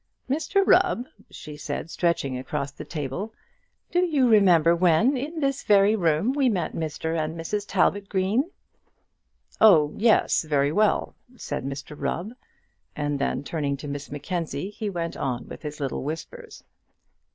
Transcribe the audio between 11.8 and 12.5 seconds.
Rubb,